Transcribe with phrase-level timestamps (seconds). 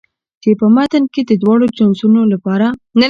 [0.41, 2.67] چې په متن کې د دواړو جنسونو لپاره